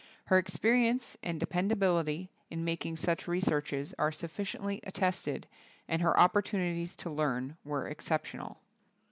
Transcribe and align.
Her 0.25 0.39
experience 0.39 1.15
and 1.21 1.39
dependability 1.39 2.31
in 2.49 2.65
mak 2.65 2.87
ing 2.87 2.95
such 2.95 3.27
researches 3.27 3.93
are 3.99 4.11
sufficiently 4.11 4.83
at 4.83 4.95
tested, 4.95 5.45
and 5.87 6.01
her 6.01 6.19
opportunities 6.19 6.95
to 6.95 7.11
learn 7.11 7.55
were 7.63 7.87
exceptional. 7.87 8.57